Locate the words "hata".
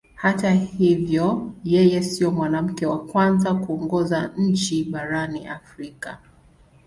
0.15-0.51